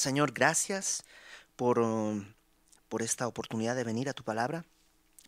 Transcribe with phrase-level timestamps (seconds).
[0.00, 1.04] Señor, gracias
[1.56, 2.24] por, um,
[2.88, 4.64] por esta oportunidad de venir a tu palabra.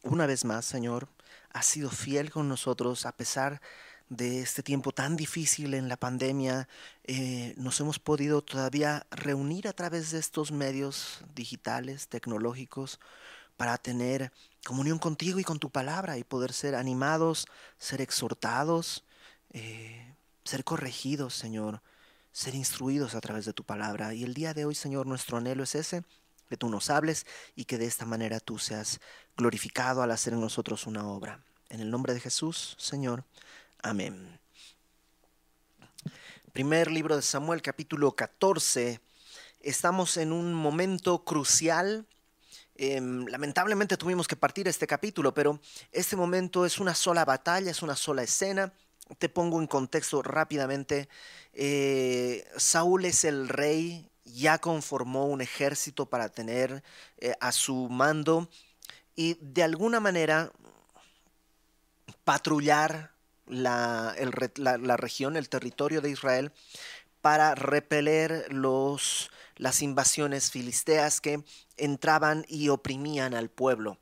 [0.02, 1.08] Una vez más, Señor,
[1.50, 3.60] has sido fiel con nosotros a pesar
[4.08, 6.70] de este tiempo tan difícil en la pandemia.
[7.04, 12.98] Eh, nos hemos podido todavía reunir a través de estos medios digitales, tecnológicos,
[13.58, 14.32] para tener
[14.64, 17.46] comunión contigo y con tu palabra y poder ser animados,
[17.76, 19.04] ser exhortados,
[19.50, 20.14] eh,
[20.44, 21.82] ser corregidos, Señor,
[22.32, 24.14] ser instruidos a través de tu palabra.
[24.14, 26.02] Y el día de hoy, Señor, nuestro anhelo es ese,
[26.48, 29.00] que tú nos hables y que de esta manera tú seas
[29.36, 31.44] glorificado al hacer en nosotros una obra.
[31.68, 33.24] En el nombre de Jesús, Señor.
[33.82, 34.38] Amén.
[36.52, 39.00] Primer libro de Samuel, capítulo 14.
[39.60, 42.06] Estamos en un momento crucial.
[42.74, 45.60] Em, lamentablemente tuvimos que partir este capítulo, pero
[45.92, 48.72] este momento es una sola batalla, es una sola escena.
[49.18, 51.08] Te pongo en contexto rápidamente.
[51.52, 56.82] Eh, Saúl es el rey, ya conformó un ejército para tener
[57.18, 58.48] eh, a su mando
[59.14, 60.50] y de alguna manera
[62.24, 63.12] patrullar
[63.46, 64.14] la,
[64.56, 66.52] la, región, el territorio de Israel,
[67.20, 71.44] para repeler los, las invasiones filisteas que
[71.76, 73.98] entraban y oprimían al pueblo.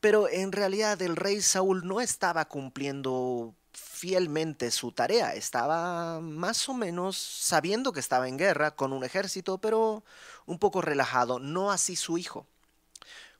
[0.00, 5.34] Pero en realidad el rey Saúl no estaba cumpliendo fielmente su tarea.
[5.34, 10.04] Estaba más o menos sabiendo que estaba en guerra con un ejército, pero
[10.46, 11.38] un poco relajado.
[11.38, 12.46] No así su hijo.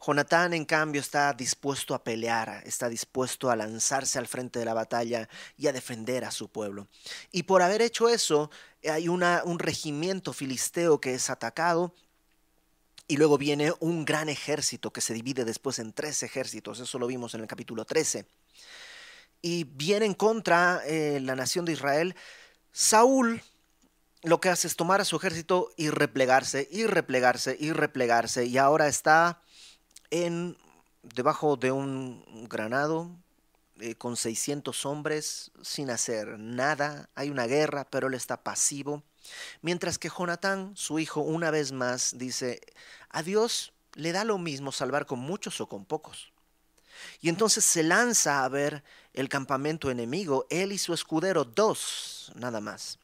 [0.05, 4.75] Jonatán, en cambio, está dispuesto a pelear, está dispuesto a lanzarse al frente de la
[4.75, 6.88] batalla y a defender a su pueblo.
[7.30, 8.50] Y por haber hecho eso,
[8.88, 11.94] hay un regimiento filisteo que es atacado
[13.06, 16.80] y luego viene un gran ejército que se divide después en tres ejércitos.
[16.80, 18.27] Eso lo vimos en el capítulo 13
[19.43, 22.15] y vienen contra eh, la nación de Israel,
[22.71, 23.43] Saúl
[24.23, 28.57] lo que hace es tomar a su ejército y replegarse, y replegarse, y replegarse, y
[28.57, 29.43] ahora está
[30.11, 30.57] en,
[31.03, 33.11] debajo de un granado
[33.81, 39.03] eh, con 600 hombres sin hacer nada, hay una guerra, pero él está pasivo,
[39.61, 42.61] mientras que Jonatán, su hijo, una vez más dice,
[43.11, 46.31] a Dios le da lo mismo salvar con muchos o con pocos.
[47.21, 48.83] Y entonces se lanza a ver
[49.13, 52.99] el campamento enemigo, él y su escudero, dos nada más.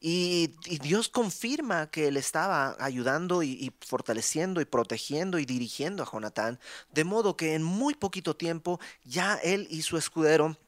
[0.00, 0.48] Y,
[0.82, 6.60] Dios confirma que él estaba ayudando y, fortaleciendo y protegiendo y dirigiendo a Jonatán,
[6.92, 10.58] de modo que en muy poquito tiempo ya él y su escudero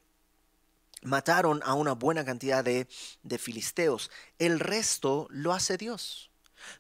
[1.03, 4.11] mataron a una buena cantidad de filisteos.
[4.39, 6.31] El resto lo hace Dios.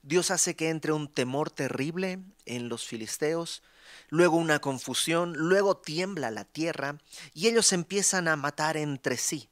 [0.02, 3.62] Dios hace que entre un temor terrible en los filisteos,
[4.08, 6.98] luego una confusión, luego tiembla la tierra
[7.34, 9.48] y ellos empiezan a matar entre sí.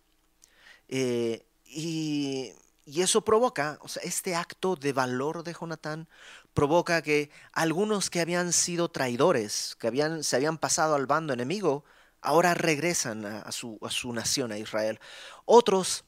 [0.89, 2.53] Eh, y,
[2.87, 6.07] eso provoca, o sea, este acto de valor de Jonatán
[6.53, 11.85] provoca que algunos que habían sido traidores, que habían, se habían pasado al bando enemigo,
[12.21, 15.01] ahora regresan a, su, a su nación, a Israel.
[15.47, 16.05] Otros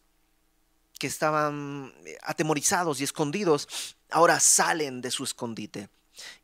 [0.98, 5.88] que estaban eh, atemorizados y escondidos, ahora salen de su escondite.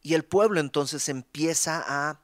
[0.02, 2.20] Y el pueblo entonces empieza a,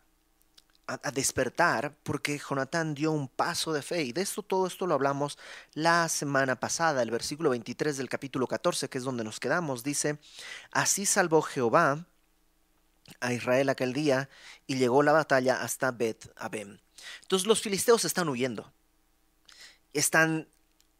[0.86, 4.02] a, despertar porque Jonatán dio un paso de fe.
[4.02, 5.38] Y de esto, todo esto lo hablamos
[5.74, 7.02] la semana pasada.
[7.02, 10.18] El versículo 23 del capítulo 14, que es donde nos quedamos, dice,
[10.72, 12.06] así salvó Jehová
[13.20, 14.28] a Israel aquel día
[14.66, 16.78] y llegó la batalla hasta Bet Abem.
[17.22, 18.72] Entonces los filisteos están huyendo.
[19.92, 20.48] Están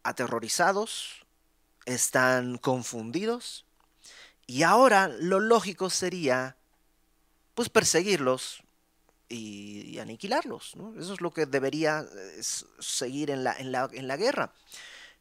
[0.03, 1.25] aterrorizados,
[1.85, 3.65] están confundidos
[4.49, 6.57] y ahora lo lógico sería,
[7.53, 8.63] pues, perseguirlos
[9.27, 10.73] y, aniquilarlos.
[10.97, 12.41] Eso es lo que debería eh,
[12.79, 14.51] seguir en la, en, la, en la guerra.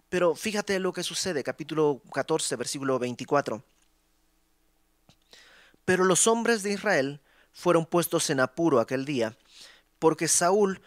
[0.09, 3.63] Pero fíjate lo que sucede, capítulo 14, versículo 24.
[5.85, 7.21] Pero los hombres de Israel
[7.53, 9.37] fueron puestos en apuro aquel día,
[9.99, 10.81] porque Saúl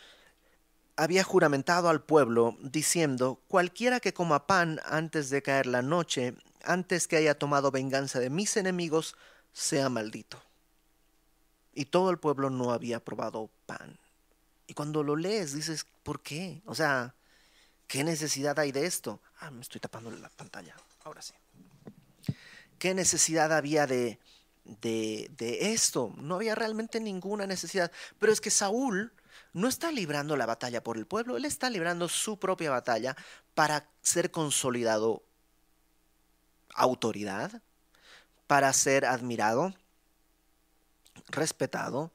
[0.95, 7.07] había juramentado al pueblo, diciendo, cualquiera que coma pan antes de caer la noche antes
[7.07, 9.15] que haya tomado venganza de mis enemigos,
[9.53, 10.41] sea maldito.
[11.73, 13.97] Y todo el pueblo no había probado pan.
[14.67, 16.61] Y cuando lo lees dices, ¿por qué?
[16.65, 17.15] O sea,
[17.87, 19.21] ¿qué necesidad hay de esto?
[19.39, 20.75] Ah, me estoy tapando la pantalla.
[21.03, 21.33] Ahora sí.
[22.77, 24.19] ¿Qué necesidad había de,
[24.63, 26.13] de, de esto?
[26.17, 27.91] No había realmente ninguna necesidad.
[28.19, 29.13] Pero es que Saúl
[29.53, 33.15] no está librando la batalla por el pueblo, él está librando su propia batalla
[33.53, 35.23] para ser consolidado
[36.75, 37.61] autoridad,
[38.47, 39.73] para ser admirado,
[41.27, 42.11] respetado.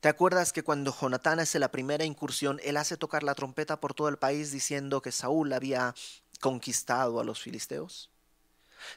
[0.00, 3.94] ¿Te acuerdas que cuando Jonatán hace la primera incursión, él hace tocar la trompeta por
[3.94, 5.94] todo el país diciendo que Saúl había
[6.40, 8.10] conquistado a los filisteos?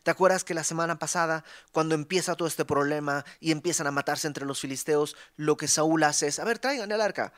[0.03, 4.27] ¿Te acuerdas que la semana pasada, cuando empieza todo este problema y empiezan a matarse
[4.27, 7.33] entre los filisteos, lo que Saúl hace es, a ver, traigan el arca.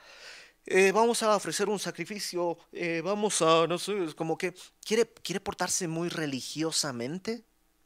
[0.66, 4.54] Eh, vamos a ofrecer un sacrificio, eh, vamos a, no sé, como que
[4.86, 7.44] quiere, quiere portarse muy religiosamente,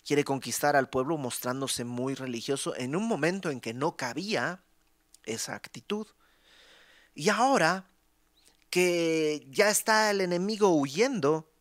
[0.07, 4.63] quiere conquistar al pueblo mostrándose muy religioso en un momento en que no cabía
[5.25, 6.07] esa actitud.
[7.13, 7.89] Y ahora
[8.69, 11.51] que ya está el enemigo huyendo,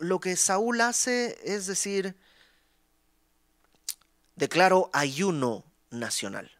[0.00, 2.16] lo que Saúl hace es decir,
[4.34, 6.50] declaro ayuno nacional.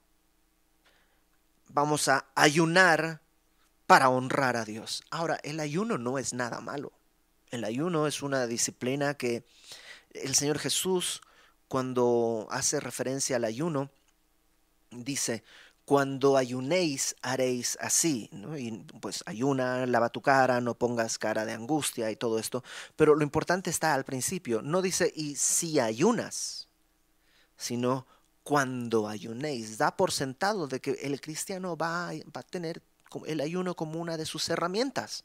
[1.71, 3.21] Vamos a ayunar
[3.89, 5.03] para honrar a Dios.
[5.11, 6.93] Ahora, el ayuno no es nada malo.
[7.51, 9.45] El ayuno es una disciplina que
[10.23, 11.21] el Señor Jesús,
[11.69, 13.91] cuando hace referencia al ayuno,
[14.91, 15.43] dice,
[15.87, 18.29] cuando ayunéis haréis así.
[18.59, 22.63] Y pues ayuna, lava tu cara, no pongas cara de angustia y todo esto.
[22.97, 26.69] Pero lo importante está al principio, no dice y si ayunas,
[27.57, 28.07] sino
[28.43, 29.79] cuando ayunéis.
[29.79, 32.83] Da por sentado de que el cristiano va, va a tener
[33.27, 35.25] el ayuno como una de sus herramientas.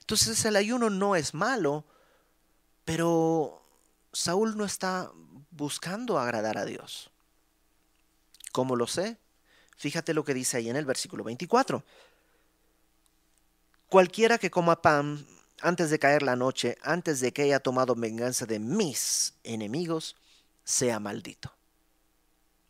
[0.00, 1.84] Entonces el ayuno no es malo,
[2.84, 3.65] pero
[4.16, 5.12] Saúl no está
[5.50, 7.10] buscando agradar a Dios.
[8.50, 9.18] ¿Cómo lo sé?
[9.76, 11.84] Fíjate lo que dice ahí en el versículo 24.
[13.90, 15.26] Cualquiera que coma pan
[15.60, 20.16] antes de caer la noche, antes de que haya tomado venganza de mis enemigos,
[20.64, 21.52] sea maldito.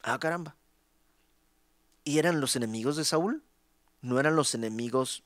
[0.03, 0.57] Ah, caramba.
[2.03, 3.45] ¿Y eran los enemigos de Saúl?
[4.03, 5.23] ¿No eran los enemigos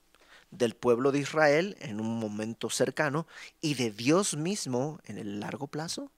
[0.51, 3.27] del pueblo de Israel en un momento cercano
[3.61, 6.11] y de Dios mismo en el largo plazo?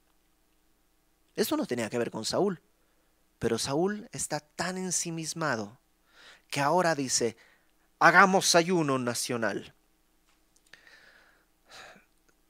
[1.36, 2.60] Esto no tenía que ver con Saúl.
[3.38, 5.78] Pero Saúl está tan ensimismado
[6.48, 7.36] que ahora dice,
[7.98, 9.74] hagamos ayuno nacional.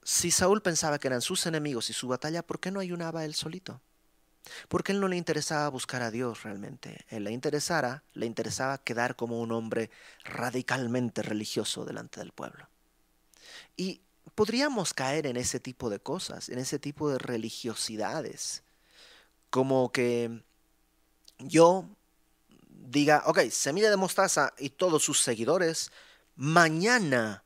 [0.03, 3.35] Si Saúl pensaba que eran sus enemigos y su batalla, ¿por qué no ayunaba él
[3.35, 3.81] solito?
[4.69, 7.05] Porque él no le interesaba buscar a Dios realmente.
[7.09, 9.91] Él le interesara, le interesaba quedar como un hombre
[10.25, 12.69] radicalmente religioso delante del pueblo.
[13.77, 14.01] Y
[14.35, 18.63] podríamos caer en ese tipo de cosas, en ese tipo de religiosidades,
[19.51, 20.43] como que
[21.39, 21.89] yo
[22.69, 25.91] diga, ok, semilla de mostaza y todos sus seguidores,
[26.37, 27.45] mañana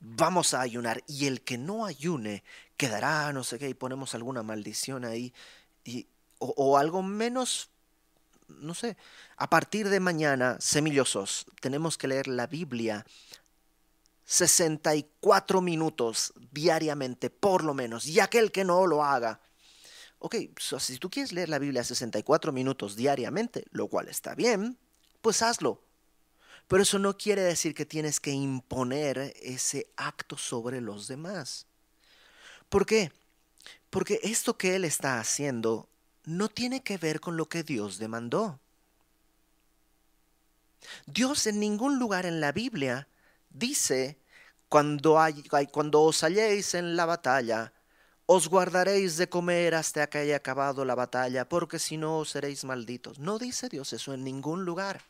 [0.00, 2.42] vamos a ayunar y el que no ayune
[2.76, 5.32] quedará, no sé qué, y ponemos alguna maldición ahí,
[5.84, 6.06] y,
[6.42, 7.70] o, algo menos,
[8.48, 8.96] no sé,
[9.36, 13.06] a partir de mañana, semillosos, tenemos que leer la Biblia
[14.24, 19.40] 64 minutos diariamente, por lo menos, y aquel que no lo haga,
[20.18, 20.36] ok,
[20.78, 24.78] si tú quieres leer la Biblia 64 minutos diariamente, lo cual está bien,
[25.20, 25.82] pues hazlo.
[26.68, 31.66] Pero eso no quiere decir que tienes que imponer ese acto sobre los demás.
[32.68, 33.12] ¿Por qué?
[33.90, 35.88] Porque esto que él está haciendo
[36.24, 38.60] no tiene que ver con lo que Dios demandó.
[41.06, 43.08] Dios en ningún lugar en la Biblia
[43.50, 44.18] dice,
[44.68, 47.72] cuando, hay, cuando os halléis en la batalla,
[48.26, 53.18] os guardaréis de comer hasta que haya acabado la batalla, porque si no seréis malditos.
[53.18, 55.02] No dice Dios eso en ningún lugar.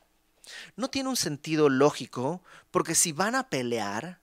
[0.77, 4.21] No tiene un sentido lógico, porque si van a pelear,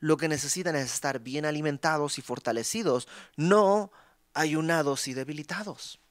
[0.00, 3.92] lo que necesitan es estar bien alimentados y fortalecidos, no
[4.34, 6.01] ayunados y debilitados.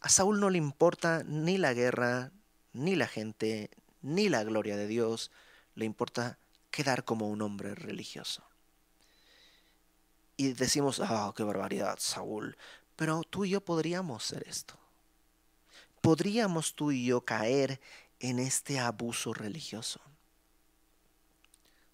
[0.00, 2.32] A Saúl no le importa ni la guerra,
[2.72, 3.70] ni la gente,
[4.02, 5.30] ni la gloria de Dios,
[5.74, 6.38] le importa
[6.70, 8.48] quedar como un hombre religioso
[10.38, 12.56] y decimos, ah, qué barbaridad, Saúl.
[12.96, 14.78] Pero tú y yo podríamos ser esto.
[16.00, 17.80] Podríamos tú y yo caer
[18.20, 20.00] en este abuso religioso.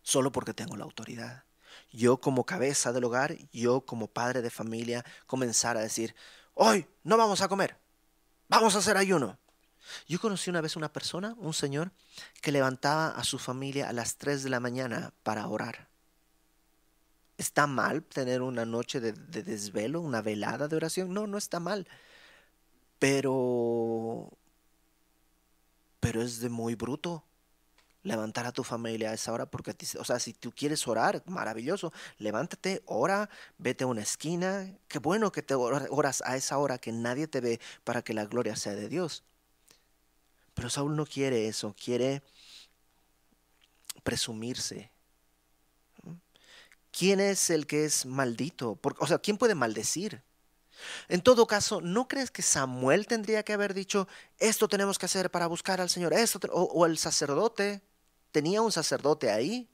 [0.03, 1.45] Solo porque tengo la autoridad.
[1.91, 6.15] Yo como cabeza del hogar, yo como padre de familia, comenzar a decir,
[6.53, 7.79] hoy no vamos a comer,
[8.49, 9.39] vamos a hacer ayuno.
[10.09, 11.93] Yo conocí una vez una persona, un señor,
[12.41, 15.89] que levantaba a su familia a las 3 de la mañana para orar.
[17.37, 21.13] ¿Está mal tener una noche de, desvelo, una velada de oración?
[21.13, 21.87] No, no está mal.
[22.99, 24.31] Pero...
[26.01, 27.25] Pero es de muy bruto
[28.05, 31.93] levantar a tu familia a esa hora porque, o sea, si tú quieres orar, maravilloso,
[32.19, 36.93] levántate, ora, vete a una esquina, qué bueno que te oras a esa hora que
[36.93, 39.25] nadie te ve para que la gloria sea de Dios.
[40.55, 42.23] Pero Saúl no quiere eso, quiere
[44.05, 44.93] presumirse,
[46.93, 48.79] ¿quién es el que es maldito?
[48.99, 50.23] o sea, ¿quién puede maldecir?
[51.09, 54.09] En todo caso, ¿no crees que Samuel tendría que haber dicho,
[54.39, 56.13] esto tenemos que hacer para buscar al Señor?
[56.13, 57.83] Esto, o, el sacerdote,
[58.35, 59.69] tenía un sacerdote ahí,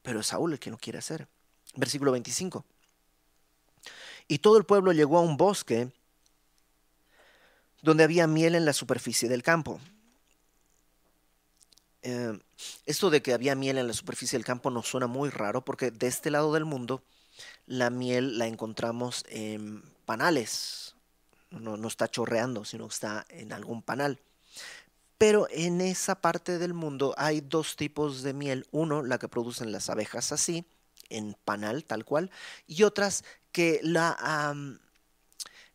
[0.00, 1.28] pero es Saúl el que no quiere hacer.
[1.76, 2.64] Versículo 25.
[4.26, 5.92] Y todo el pueblo llegó a un bosque
[7.82, 9.78] donde había miel en la superficie del campo.
[12.00, 12.38] Eh,
[12.86, 15.90] esto de que había miel en la superficie del campo nos suena muy raro porque
[15.90, 17.02] de este lado del mundo
[17.66, 20.94] la miel la encontramos en panales.
[21.50, 24.18] No, no está chorreando, sino está en algún panal.
[25.26, 28.66] Pero en esa parte del mundo hay dos tipos de miel.
[28.72, 30.66] Uno, la que producen las abejas así,
[31.08, 32.30] en panal tal cual,
[32.66, 34.54] y otras que, la,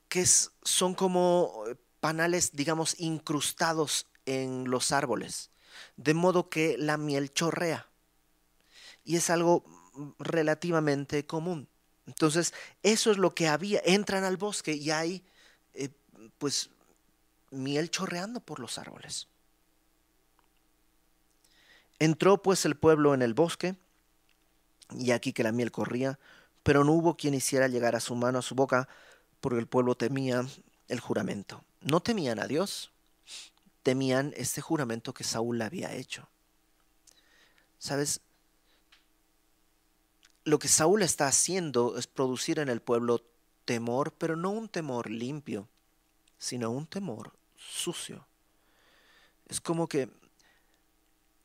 [0.08, 1.63] que son como
[2.00, 5.50] panales, digamos, incrustados en los árboles,
[5.98, 7.88] de modo que la miel chorrea.
[9.03, 9.63] Y es algo
[10.20, 11.68] relativamente común.
[12.06, 12.53] Entonces,
[12.84, 13.82] eso es lo que había.
[13.84, 15.24] Entran al bosque y hay,
[15.74, 15.89] eh,
[16.38, 16.70] pues,
[17.50, 19.27] miel chorreando por los árboles.
[22.00, 23.75] Entró pues el pueblo en el bosque,
[24.91, 26.18] y aquí que la miel corría,
[26.63, 28.88] pero no hubo quien hiciera llegar a su mano a su boca,
[29.41, 30.46] porque el pueblo temía
[30.88, 31.63] el juramento.
[31.82, 32.91] No temían a Dios,
[33.84, 36.27] temían este juramento que Saúl había hecho.
[37.77, 38.22] ¿Sabes?
[40.44, 43.24] Lo que Saúl está haciendo es producir en el pueblo
[43.65, 45.70] temor, pero no un temor limpio,
[46.38, 48.25] sino un temor sucio.
[49.48, 50.10] Es como que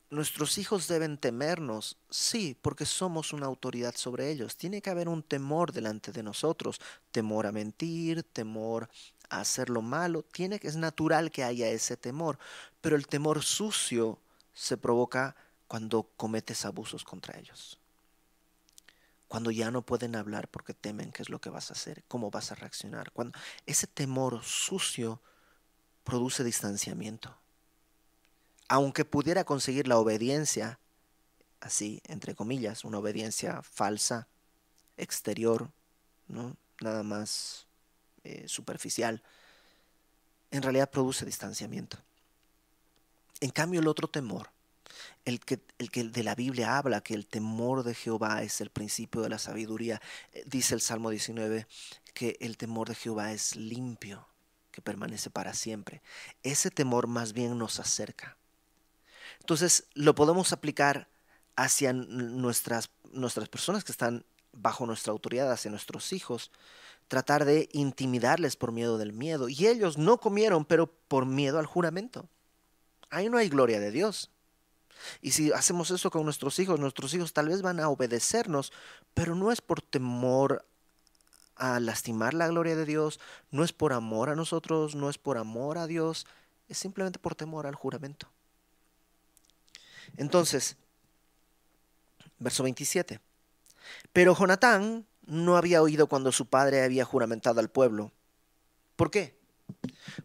[0.09, 4.57] nuestros hijos deben temernos, sí, porque somos una autoridad sobre ellos.
[4.57, 6.79] Tiene que haber un temor delante de nosotros,
[7.11, 8.89] temor a mentir, temor
[9.29, 10.23] a hacer lo malo.
[10.23, 12.37] Tiene que es natural que haya ese temor,
[12.81, 14.19] pero el temor sucio
[14.53, 15.35] se provoca
[15.67, 17.79] cuando cometes abusos contra ellos.
[19.27, 22.29] Cuando ya no pueden hablar porque temen qué es lo que vas a hacer, cómo
[22.29, 23.11] vas a reaccionar.
[23.11, 25.19] Cuando ese temor sucio
[26.03, 27.35] produce distanciamiento
[28.67, 30.79] aunque pudiera conseguir la obediencia,
[31.59, 34.27] así, entre comillas, una obediencia falsa,
[34.97, 35.71] exterior,
[36.79, 37.67] nada más
[38.23, 39.21] eh, superficial,
[40.51, 41.97] en realidad produce distanciamiento.
[43.41, 44.49] En cambio, el otro temor,
[45.25, 48.69] el que, el que de la Biblia habla, que el temor de Jehová es el
[48.69, 51.67] principio de la sabiduría, eh, dice el Salmo 19,
[52.13, 54.27] que el temor de Jehová es limpio,
[54.71, 56.01] que permanece para siempre.
[56.43, 58.37] Ese temor más bien nos acerca
[59.45, 61.07] entonces lo podemos aplicar
[61.55, 66.51] hacia nuestras, nuestras personas que están bajo nuestra autoridad, hacia nuestros hijos,
[67.07, 69.47] tratar de intimidarles por miedo del miedo.
[69.47, 72.27] Y ellos no comieron, pero por miedo al juramento.
[73.11, 74.31] Ahí no hay gloria de Dios.
[75.21, 78.73] Y si hacemos eso con nuestros hijos, nuestros hijos tal vez van a obedecernos,
[79.13, 80.65] pero no es por temor
[81.55, 83.19] a lastimar la gloria de Dios,
[83.51, 86.25] no es por amor a nosotros, no es por amor a Dios,
[86.67, 88.27] es simplemente por temor al juramento.
[90.17, 90.77] Entonces,
[92.39, 93.19] verso 27.
[94.13, 98.11] Pero Jonatán no había oído cuando su padre había juramentado al pueblo.
[98.95, 99.37] ¿Por qué?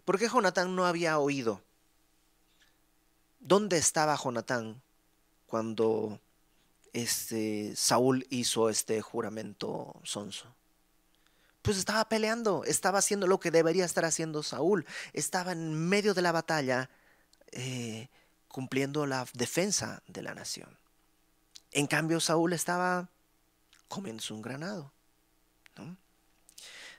[0.05, 1.63] ¿Por qué Jonatán no había oído?
[3.41, 4.83] ¿Dónde estaba Jonatán
[5.47, 6.21] cuando
[6.93, 10.55] este, Saúl hizo este juramento sonso?
[11.63, 16.23] Pues estaba peleando, estaba haciendo lo que debería estar haciendo Saúl, estaba en medio de
[16.23, 16.89] la batalla
[17.53, 18.09] eh,
[18.51, 20.77] cumpliendo la defensa de la nación.
[21.71, 23.09] En cambio, Saúl estaba
[23.89, 24.93] comiendo un granado.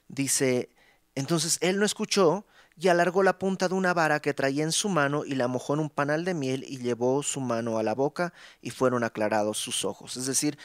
[0.07, 0.69] Dice,
[1.15, 2.45] entonces él no escuchó
[2.77, 5.73] y alargó la punta de una vara que traía en su mano y la mojó
[5.73, 9.57] en un panal de miel y llevó su mano a la boca y fueron aclarados
[9.57, 10.17] sus ojos.
[10.17, 10.57] Es decir,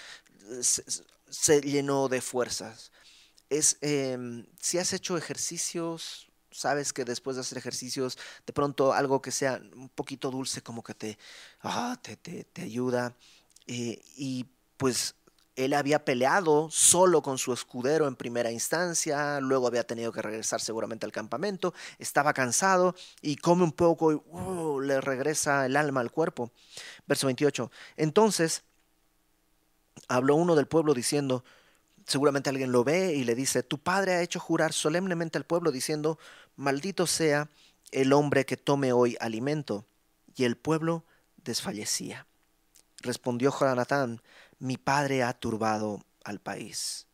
[0.60, 2.92] se, llenó de fuerzas.
[3.50, 9.20] Es, em, si has hecho ejercicios sabes que después de hacer ejercicios, de pronto algo
[9.20, 11.18] que sea un poquito dulce como que te,
[11.62, 13.14] ah, te, te, ayuda.
[13.66, 14.46] Eh, y
[14.76, 15.14] pues
[15.56, 20.60] él había peleado solo con su escudero en primera instancia, luego había tenido que regresar
[20.60, 26.00] seguramente al campamento, estaba cansado y come un poco y uh, le regresa el alma
[26.00, 26.52] al cuerpo.
[27.06, 27.70] Verso 28.
[27.96, 28.64] Entonces
[30.08, 31.42] habló uno del pueblo diciendo,
[32.06, 35.72] seguramente alguien lo ve y le dice, tu padre ha hecho jurar solemnemente al pueblo
[35.72, 36.18] diciendo,
[36.56, 37.48] maldito sea
[37.92, 39.86] el hombre que tome hoy alimento.
[40.34, 41.04] Y el pueblo
[41.36, 42.26] desfallecía.
[42.98, 44.20] Respondió Jonatán,
[44.58, 47.06] mi padre ha turbado al país.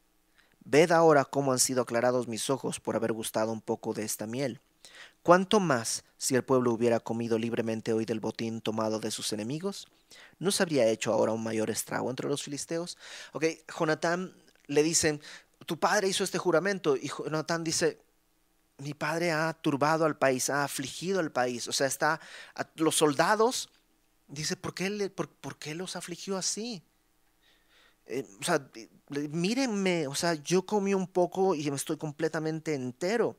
[0.65, 4.27] Ved ahora cómo han sido aclarados mis ojos por haber gustado un poco de esta
[4.27, 4.61] miel.
[5.23, 9.89] ¿Cuánto más si el pueblo hubiera comido libremente hoy del botín tomado de sus enemigos?
[10.39, 12.99] ¿No se habría hecho ahora un mayor estrago entre los filisteos?
[13.33, 13.45] Ok,
[13.79, 14.35] Jonatán
[14.67, 15.21] le dicen,
[15.67, 16.97] tu padre hizo este juramento.
[16.97, 18.01] Y Jonatán dice,
[18.79, 21.69] mi padre ha turbado al país, ha afligido al país.
[21.69, 22.21] O sea, está
[22.77, 23.71] los soldados,
[24.29, 26.83] dice, ¿por qué, por, qué los afligió así?
[28.07, 28.69] eh, o sea,
[29.31, 33.39] mírenme, o sea, yo comí un poco y me estoy completamente entero.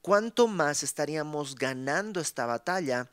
[0.00, 3.10] ¿Cuánto más estaríamos ganando esta batalla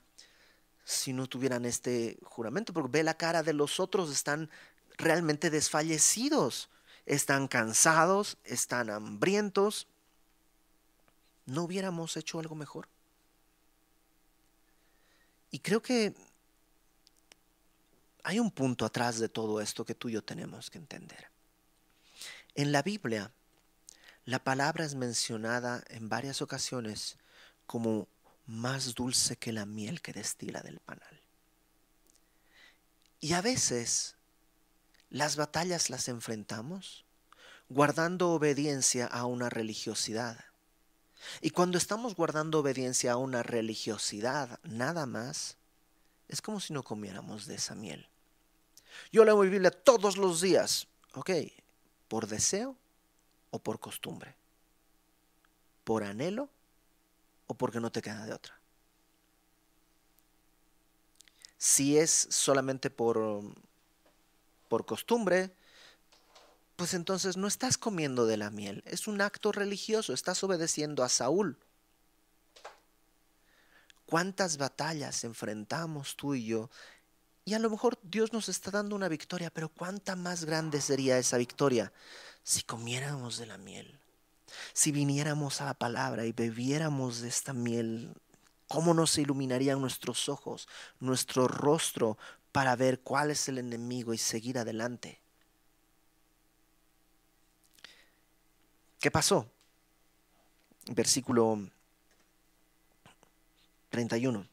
[0.84, 2.74] si no tuvieran este juramento?
[2.74, 4.50] Porque ve la cara de los otros, están
[4.98, 6.70] realmente desfallecidos,
[7.06, 9.88] están cansados, están hambrientos.
[11.46, 12.88] ¿No hubiéramos hecho algo mejor?
[15.52, 16.14] Y creo que
[18.24, 21.30] hay un punto atrás de todo esto que tú y yo tenemos que entender.
[22.56, 23.32] En la Biblia,
[24.26, 27.18] la palabra es mencionada en varias ocasiones
[27.68, 28.08] como
[28.48, 31.22] más dulce que la miel que destila del panal.
[33.20, 34.16] Y a veces
[35.10, 37.06] las batallas las enfrentamos
[37.70, 40.46] guardando obediencia a una religiosidad.
[41.42, 45.58] Y cuando estamos guardando obediencia a una religiosidad nada más,
[46.28, 48.08] es como si no comiéramos de esa miel.
[49.12, 50.88] Yo leo mi Biblia todos los días.
[51.14, 51.32] Ok,
[52.08, 52.76] ¿Por deseo
[53.50, 54.36] o por costumbre?
[55.84, 56.50] ¿Por anhelo
[57.48, 58.60] o porque no te queda de otra?
[61.58, 63.42] Si es solamente por,
[64.68, 65.52] por costumbre,
[66.76, 71.10] pues entonces no estás comiendo de la miel, es un acto religioso, estás obedeciendo a
[71.10, 71.58] Saúl.
[74.06, 76.70] ¿Cuántas batallas enfrentamos tú y yo
[77.48, 81.20] y a lo mejor Dios nos está dando una victoria, pero cuánta más grande sería
[81.20, 81.94] esa victoria
[82.42, 84.00] si comiéramos de la miel,
[84.74, 88.16] si viniéramos a la palabra y bebiéramos de esta miel.
[88.68, 90.68] ¿Cómo nos iluminarían nuestros ojos,
[91.00, 92.18] nuestro rostro
[92.52, 95.22] para ver cuál es el enemigo y seguir adelante?
[99.06, 99.48] ¿Qué pasó?
[100.88, 101.60] Versículo
[103.92, 104.48] 31.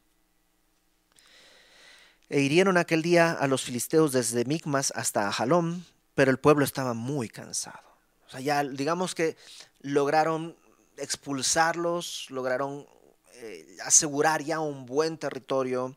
[2.28, 6.92] E hirieron aquel día a los filisteos desde Micmas hasta Jalom, pero el pueblo estaba
[6.92, 7.80] muy cansado.
[8.26, 9.38] O sea, ya digamos que
[9.80, 10.54] lograron
[10.98, 12.86] expulsarlos, lograron
[13.36, 15.96] eh, asegurar ya un buen territorio,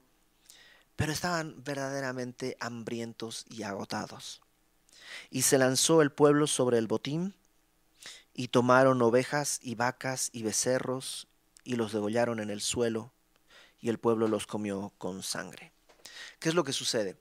[0.96, 4.42] pero estaban verdaderamente hambrientos y agotados.
[5.30, 7.36] Y se lanzó el pueblo sobre el botín,
[8.36, 11.28] y tomaron ovejas y vacas y becerros,
[11.64, 13.12] y los degollaron en el suelo,
[13.80, 15.72] y el pueblo los comió con sangre.
[16.40, 17.18] ¿Qué es lo que sucede?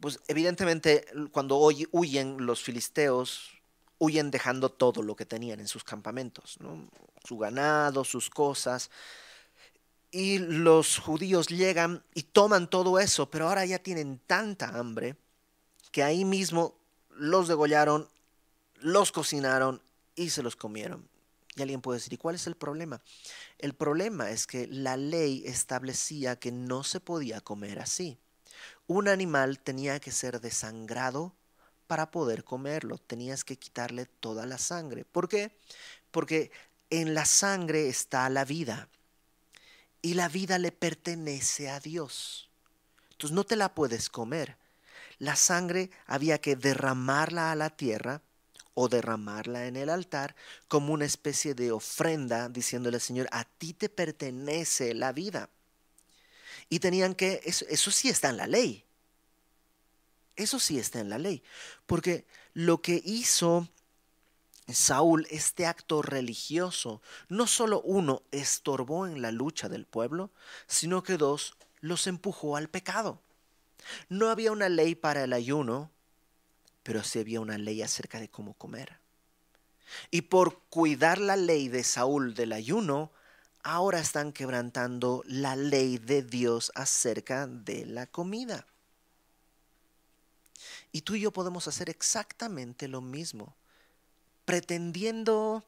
[0.00, 3.50] Pues evidentemente cuando huyen los filisteos,
[3.98, 6.58] huyen dejando todo lo que tenían en sus campamentos,
[7.24, 8.90] su ganado, sus cosas.
[10.10, 15.16] Y los judíos llegan y toman todo eso, pero ahora ya tienen tanta hambre
[15.92, 16.78] que ahí mismo
[17.10, 18.08] los degollaron,
[18.76, 19.82] los cocinaron
[20.18, 21.08] y se los comieron.
[21.56, 23.00] Y alguien puede decir, ¿y cuál es el problema?
[23.58, 28.18] El problema es que la ley establecía que no se podía comer así
[28.86, 31.34] un animal tenía que ser desangrado
[31.86, 32.98] para poder comerlo.
[32.98, 35.04] Tenías que quitarle toda la sangre.
[35.04, 35.56] ¿Por qué?
[36.10, 36.50] Porque
[36.90, 38.88] en la sangre está la vida.
[40.00, 42.50] Y la vida le pertenece a Dios.
[43.12, 44.56] Entonces no te la puedes comer.
[45.18, 48.22] La sangre había que derramarla a la tierra
[48.80, 50.36] o derramarla en el altar
[50.68, 55.50] como una especie de ofrenda, diciéndole, Señor, a ti te pertenece la vida.
[56.68, 58.84] Y tenían que, eso, sí está en la ley.
[60.36, 61.42] Eso sí está en la ley.
[61.86, 63.68] Porque lo que hizo
[64.68, 70.30] Saúl, este acto religioso, no solo uno, estorbó en la lucha del pueblo,
[70.68, 73.20] sino que dos, los empujó al pecado.
[74.08, 75.90] No había una ley para el ayuno,
[76.82, 78.98] pero sí había una ley acerca de cómo comer.
[80.10, 83.12] Y por cuidar la ley de Saúl del ayuno,
[83.62, 88.66] ahora están quebrantando la ley de Dios acerca de la comida.
[90.92, 93.56] Y tú y yo podemos hacer exactamente lo mismo,
[94.44, 95.64] pretendiendo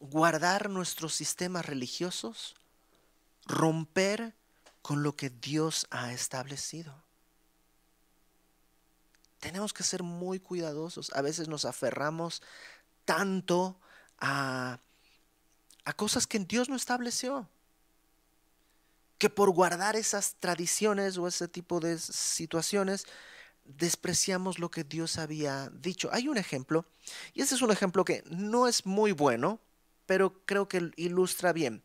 [0.00, 2.56] guardar nuestros sistemas religiosos,
[3.46, 4.34] romper
[4.82, 7.03] con lo que Dios ha establecido.
[9.44, 11.12] Tenemos que ser muy cuidadosos.
[11.14, 12.42] A veces nos aferramos
[13.04, 13.78] tanto
[14.18, 14.78] a
[15.84, 17.48] a cosas que Dios no estableció.
[19.18, 23.06] Que por guardar esas tradiciones o ese tipo de situaciones,
[23.64, 26.08] despreciamos lo que Dios había dicho.
[26.12, 26.84] Hay un ejemplo,
[27.32, 29.60] y ese es un ejemplo que no es muy bueno,
[30.06, 31.82] pero creo que ilustra bien.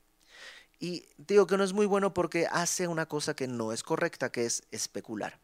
[0.79, 4.31] Y digo que no es muy bueno porque hace una cosa que no es correcta,
[4.31, 5.39] que es especular.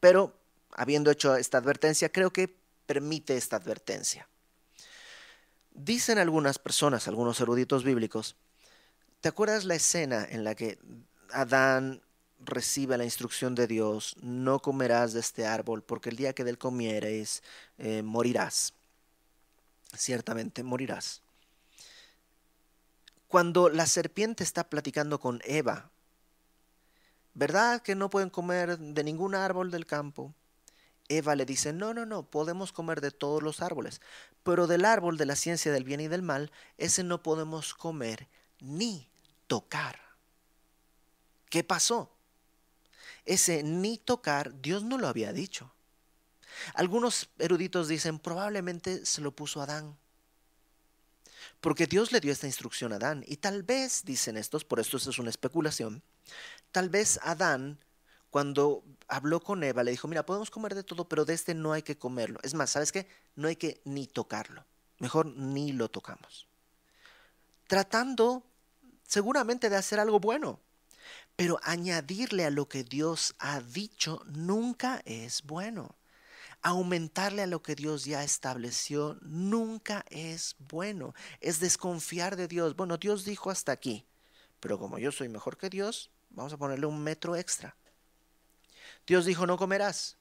[0.00, 0.34] Pero,
[0.72, 2.54] habiendo hecho esta advertencia, creo que
[2.86, 4.28] permite esta advertencia.
[5.72, 8.36] Dicen algunas personas, algunos eruditos bíblicos,
[9.20, 10.78] ¿te acuerdas la escena en la que
[11.30, 12.02] Adán
[12.44, 16.58] recibe la instrucción de Dios, no comerás de este árbol, porque el día que del
[16.58, 17.42] comieres,
[17.78, 18.74] eh, morirás.
[19.94, 21.22] Ciertamente morirás.
[23.28, 25.90] Cuando la serpiente está platicando con Eva,
[27.34, 30.34] ¿verdad que no pueden comer de ningún árbol del campo?
[31.08, 34.00] Eva le dice, no, no, no, podemos comer de todos los árboles,
[34.42, 38.28] pero del árbol de la ciencia del bien y del mal, ese no podemos comer
[38.60, 39.08] ni
[39.46, 40.00] tocar.
[41.50, 42.16] ¿Qué pasó?
[43.24, 45.72] Ese ni tocar, Dios no lo había dicho.
[46.74, 49.98] Algunos eruditos dicen, probablemente se lo puso Adán.
[51.60, 53.24] Porque Dios le dio esta instrucción a Adán.
[53.26, 56.02] Y tal vez, dicen estos, por esto es una especulación,
[56.70, 57.78] tal vez Adán,
[58.32, 61.74] cuando habló con Eva, le dijo, mira, podemos comer de todo, pero de este no
[61.74, 62.40] hay que comerlo.
[62.42, 63.06] Es más, ¿sabes qué?
[63.36, 64.64] No hay que ni tocarlo.
[65.00, 66.48] Mejor ni lo tocamos.
[67.66, 68.42] Tratando
[69.06, 70.58] seguramente de hacer algo bueno.
[71.36, 75.94] Pero añadirle a lo que Dios ha dicho nunca es bueno.
[76.62, 81.14] Aumentarle a lo que Dios ya estableció nunca es bueno.
[81.42, 82.76] Es desconfiar de Dios.
[82.76, 84.06] Bueno, Dios dijo hasta aquí,
[84.58, 87.76] pero como yo soy mejor que Dios, vamos a ponerle un metro extra.
[89.06, 90.16] Dios dijo no comerás,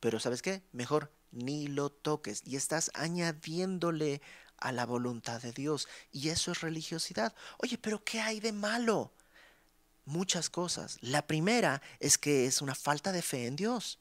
[0.00, 0.62] pero ¿sabes qué?
[0.72, 4.20] Mejor ni lo toques y estás añadiéndole
[4.58, 5.88] a la voluntad de Dios.
[6.12, 7.34] Y eso es religiosidad.
[7.58, 9.12] Oye, pero ¿qué hay de malo?
[10.04, 10.98] muchas cosas.
[11.00, 13.98] La primera es que es una falta de fe en Dios.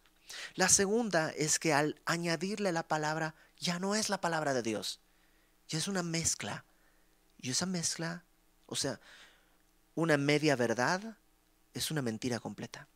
[0.56, 5.00] La segunda es que al añadirle la palabra ya no es la palabra de Dios,
[5.68, 6.66] ya es una mezcla.
[7.38, 8.24] Y esa mezcla,
[8.66, 9.00] o sea,
[9.96, 11.18] una media verdad
[11.74, 12.88] es una mentira completa.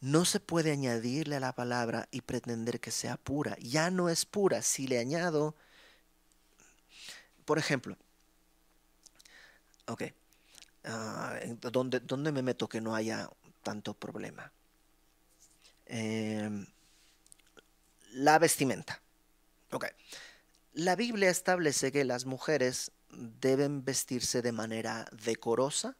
[0.00, 3.56] No se puede añadirle a la palabra y pretender que sea pura.
[3.60, 4.62] Ya no es pura.
[4.62, 5.54] Si le añado,
[7.44, 7.96] por ejemplo,
[9.86, 10.02] ok,
[10.86, 13.28] Ah, ¿dónde, me meto que no haya
[13.62, 14.52] tanto problema?
[15.86, 16.64] Em,
[18.12, 19.00] la vestimenta.
[19.72, 19.86] Ok.
[20.74, 25.96] La Biblia establece que las mujeres deben vestirse de manera decorosa,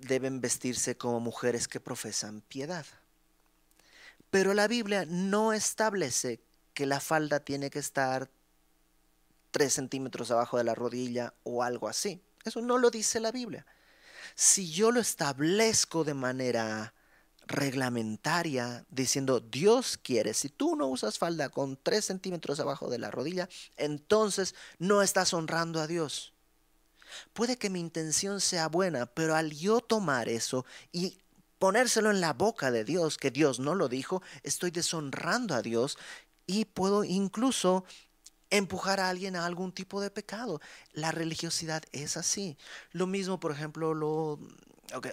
[0.00, 2.86] deben vestirse como mujeres que profesan piedad.
[4.30, 6.40] Pero la Biblia no establece
[6.74, 8.30] que la falda tiene que estar
[9.50, 12.20] tres centímetros abajo de la rodilla o algo así.
[12.44, 13.66] Eso no lo dice la Biblia.
[14.34, 16.94] Si yo lo establezco de manera
[17.46, 23.10] reglamentaria, diciendo Dios quiere, si tú no usas falda con tres centímetros abajo de la
[23.10, 26.34] rodilla, entonces no estás honrando a Dios.
[27.32, 31.18] Puede que mi intención sea buena, pero al yo tomar eso y
[31.58, 35.98] ponérselo en la boca de Dios, que Dios no lo dijo, estoy deshonrando a Dios
[36.46, 37.84] y puedo incluso
[38.50, 40.60] empujar a alguien a algún tipo de pecado.
[40.92, 42.56] La religiosidad es así.
[42.92, 44.38] Lo mismo, por ejemplo, lo...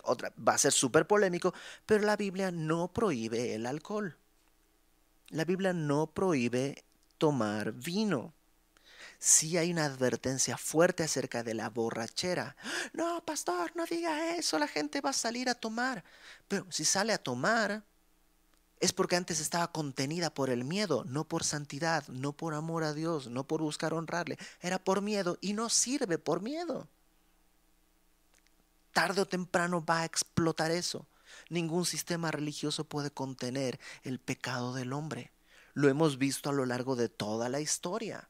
[0.03, 1.53] otra, va a ser súper polémico,
[1.86, 4.17] pero la Biblia no prohíbe el alcohol.
[5.29, 6.84] La Biblia no prohíbe
[7.17, 8.34] tomar vino.
[9.25, 12.55] Sí hay una advertencia fuerte acerca de la borrachera.
[12.93, 16.03] No, pastor, no diga eso, la gente va a salir a tomar.
[16.47, 17.83] Pero si sale a tomar,
[18.79, 22.93] es porque antes estaba contenida por el miedo, no por santidad, no por amor a
[22.93, 24.38] Dios, no por buscar honrarle.
[24.61, 26.88] Era por miedo y no sirve por miedo.
[28.93, 31.07] Tarde o temprano va a explotar eso.
[31.49, 35.31] Ningún sistema religioso puede contener el pecado del hombre.
[35.73, 38.29] Lo hemos visto a lo largo de toda la historia.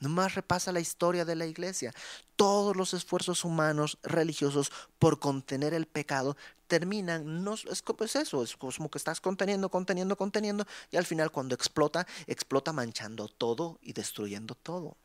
[0.00, 1.94] Nomás repasa la historia de la iglesia.
[2.36, 8.42] Todos los esfuerzos humanos religiosos por contener el pecado terminan, no, es como es eso,
[8.42, 13.78] es como que estás conteniendo, conteniendo, conteniendo, y al final cuando explota, explota manchando todo
[13.82, 14.96] y destruyendo todo.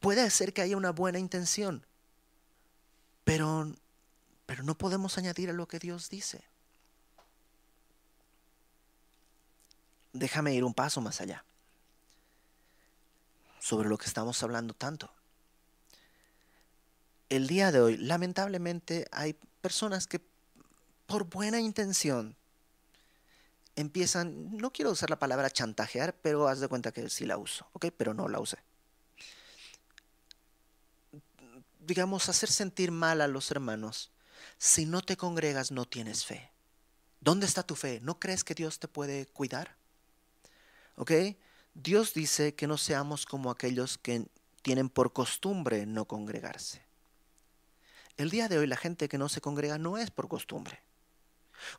[0.00, 1.86] Puede ser que haya una buena intención,
[3.24, 3.72] pero,
[4.44, 6.44] pero no podemos añadir a lo que Dios dice.
[10.12, 11.44] Déjame ir un paso más allá
[13.64, 15.10] sobre lo que estamos hablando tanto.
[17.30, 20.20] El día de hoy, lamentablemente, hay personas que
[21.06, 22.36] por buena intención
[23.74, 27.66] empiezan, no quiero usar la palabra chantajear, pero haz de cuenta que sí la uso,
[27.72, 27.86] ¿ok?
[27.96, 28.58] Pero no la usé.
[31.80, 34.12] Digamos, hacer sentir mal a los hermanos.
[34.58, 36.52] Si no te congregas, no tienes fe.
[37.20, 37.98] ¿Dónde está tu fe?
[38.02, 39.74] ¿No crees que Dios te puede cuidar?
[40.96, 41.12] ¿Ok?
[41.74, 44.26] Dios dice que no seamos como aquellos que
[44.62, 46.82] tienen por costumbre no congregarse.
[48.16, 50.80] El día de hoy la gente que no se congrega no es por costumbre.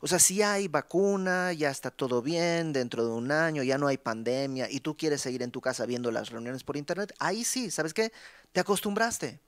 [0.00, 3.86] O sea, si hay vacuna, ya está todo bien, dentro de un año ya no
[3.86, 7.44] hay pandemia y tú quieres seguir en tu casa viendo las reuniones por internet, ahí
[7.44, 8.12] sí, ¿sabes qué?
[8.52, 9.40] Te acostumbraste.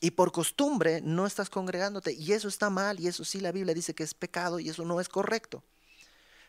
[0.00, 3.74] y por costumbre no estás congregándote y eso está mal y eso sí la Biblia
[3.74, 5.62] dice que es pecado y eso no es correcto.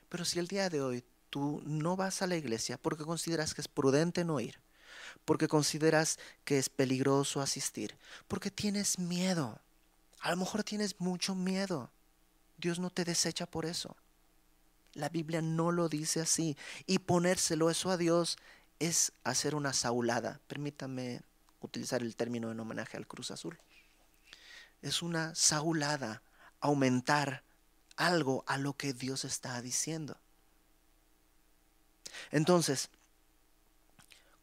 [0.07, 3.61] Pero si el día de hoy tú no vas a la iglesia porque consideras que
[3.61, 4.59] es prudente no ir,
[5.25, 9.59] porque consideras que es peligroso asistir, porque tienes miedo,
[10.19, 11.91] a lo mejor tienes mucho miedo,
[12.57, 13.95] Dios no te desecha por eso.
[14.93, 18.37] La Biblia no lo dice así y ponérselo eso a Dios
[18.79, 20.41] es hacer una saulada.
[20.47, 21.21] Permítame
[21.61, 23.59] utilizar el término en homenaje al Cruz Azul.
[24.81, 26.23] Es una saulada,
[26.59, 27.43] aumentar
[27.95, 30.18] algo a lo que Dios está diciendo.
[32.31, 32.89] Entonces,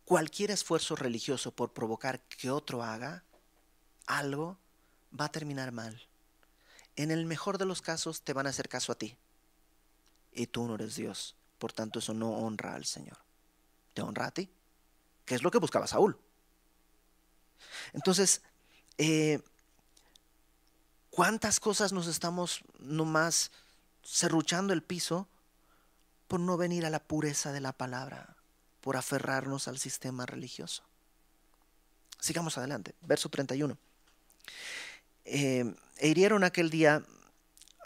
[0.05, 3.25] cualquier esfuerzo religioso por provocar que otro haga
[4.07, 4.59] algo
[5.19, 6.01] va a terminar mal.
[6.95, 9.17] En el mejor de los casos te van a hacer caso a ti.
[10.33, 11.37] Y tú no eres Dios.
[11.59, 13.19] Por tanto, eso no honra al Señor.
[13.95, 14.51] Te honra a ti.
[15.25, 16.19] Que es lo que buscaba Saúl.
[17.93, 18.43] Entonces,
[18.99, 19.41] eh,
[21.11, 23.51] ¿cuántas cosas nos estamos nomás
[24.05, 25.29] cerruchando el piso
[26.29, 28.37] por no venir a la pureza de la palabra,
[28.81, 30.83] por aferrarnos al sistema religioso?
[32.21, 33.77] Sigamos adelante, verso 31.
[35.25, 37.03] Eh, e hirieron aquel día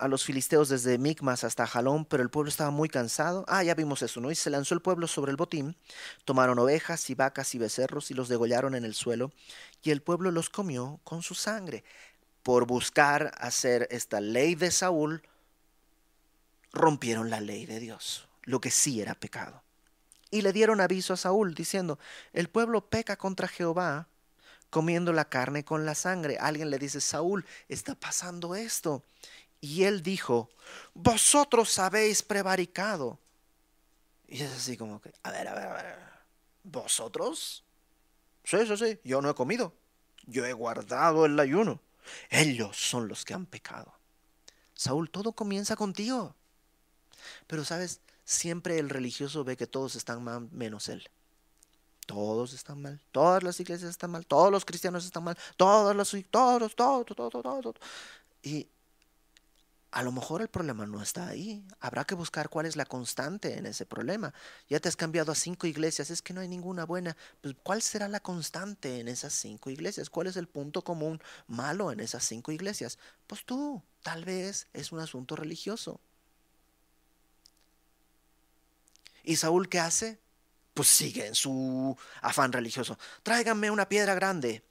[0.01, 3.45] a los filisteos desde Micmas hasta Jalón, pero el pueblo estaba muy cansado.
[3.49, 4.31] Ah, ya vimos eso, ¿no?
[4.31, 5.77] Y se lanzó el pueblo sobre el botín,
[6.25, 9.31] tomaron ovejas y vacas y becerros y los degollaron en el suelo,
[9.83, 11.85] y el pueblo los comió con su sangre.
[12.43, 15.23] Por buscar hacer esta ley de Saúl,
[16.73, 19.63] rompieron la ley de Dios, lo que sí era pecado.
[20.31, 21.99] Y le dieron aviso a Saúl, diciendo,
[22.33, 24.09] el pueblo peca contra Jehová,
[24.69, 26.39] comiendo la carne con la sangre.
[26.39, 29.03] Alguien le dice, Saúl, está pasando esto.
[29.61, 30.49] Y él dijo,
[30.95, 33.19] vosotros habéis prevaricado.
[34.29, 35.99] Y es así como que, a ver, a ver, a ver,
[36.63, 37.65] ¿vosotros?
[38.45, 39.75] Sí, sí, sí, yo no he comido.
[40.27, 41.81] Yo he guardado el ayuno.
[42.31, 43.93] Ellos son los que han pecado.
[44.75, 46.35] Saúl, todo comienza contigo.
[47.47, 51.11] Pero sabes, siempre el religioso ve que todos están mal menos él.
[52.07, 56.11] Todos están mal, todas las iglesias están mal, todos los cristianos están mal, todos los,
[56.31, 57.77] todos, todos, todos, todos, todos.
[58.43, 58.69] Y
[59.91, 61.65] a lo mejor el problema no está ahí.
[61.81, 64.33] Habrá que buscar cuál es la constante en ese problema.
[64.69, 67.17] Ya te has cambiado a cinco iglesias, es que no hay ninguna buena.
[67.41, 70.09] Pues, ¿Cuál será la constante en esas cinco iglesias?
[70.09, 72.99] ¿Cuál es el punto común malo en esas cinco iglesias?
[73.27, 76.01] Pues tú, tal vez es un asunto religioso.
[79.25, 80.21] ¿Y Saúl qué hace?
[80.75, 82.99] Pues sigue en su afán religioso.
[83.23, 84.63] Tráiganme una piedra grande.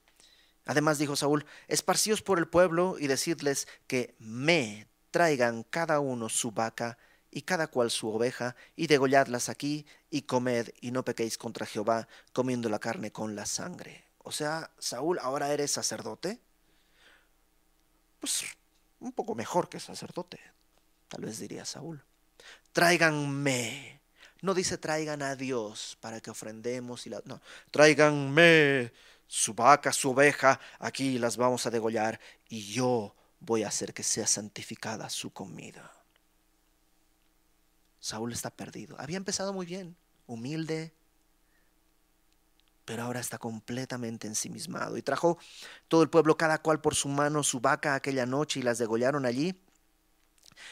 [0.65, 6.51] Además dijo Saúl, esparcíos por el pueblo y decidles que me traigan cada uno su
[6.51, 6.97] vaca
[7.31, 12.07] y cada cual su oveja, y degolladlas aquí, y comed, y no pequéis contra Jehová,
[12.33, 14.05] comiendo la carne con la sangre.
[14.19, 16.39] O sea, Saúl, ahora eres sacerdote.
[18.19, 18.45] Pues
[18.99, 20.39] un poco mejor que sacerdote,
[21.07, 22.03] tal vez diría Saúl.
[22.73, 23.98] Tráiganme.
[24.41, 27.21] No dice traigan a Dios para que ofrendemos y la.
[27.25, 28.91] No, tráiganme
[29.27, 34.03] su vaca, su oveja, aquí las vamos a degollar, y yo voy a hacer que
[34.03, 35.93] sea santificada su comida.
[37.99, 38.95] Saúl está perdido.
[38.99, 40.93] Había empezado muy bien, humilde,
[42.85, 44.97] pero ahora está completamente ensimismado.
[44.97, 45.37] Y trajo
[45.87, 49.27] todo el pueblo, cada cual por su mano, su vaca aquella noche y las degollaron
[49.27, 49.61] allí.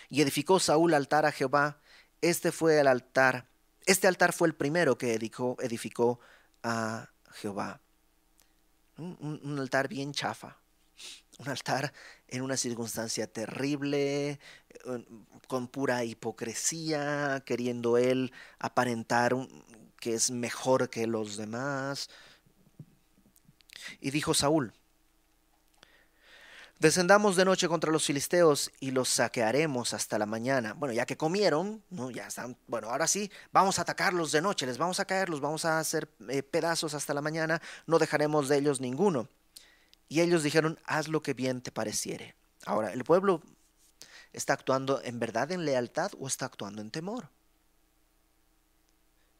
[0.09, 1.79] Y edificó Saúl altar a Jehová.
[2.21, 3.47] Este fue el altar.
[3.87, 6.19] Este altar fue el primero que edificó,
[6.61, 7.79] a Jehová.
[8.97, 10.57] un altar bien chafa,
[11.39, 11.93] un altar
[12.27, 14.41] en una circunstancia terrible,
[15.47, 19.33] con pura hipocresía, queriendo él aparentar
[20.01, 22.09] que es mejor que los demás.
[24.01, 24.73] Y dijo Saúl,
[26.79, 30.73] Descendamos de noche contra los filisteos y los saquearemos hasta la mañana.
[30.73, 32.11] Bueno, ya que comieron, ¿no?
[32.11, 35.41] Ya están, bueno, ahora sí, vamos a atacarlos de noche, les vamos a caer, los
[35.41, 39.27] vamos a hacer eh, pedazos hasta la mañana, no dejaremos de ellos ninguno.
[40.07, 42.35] Y ellos dijeron, haz lo que bien te pareciere.
[42.63, 43.41] Ahora, ¿el pueblo
[44.31, 47.31] está actuando en verdad en lealtad o está actuando en temor?